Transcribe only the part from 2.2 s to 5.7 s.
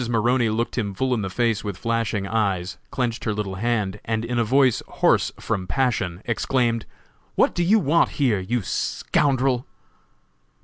eyes, clenched her little hand, and in a voice hoarse from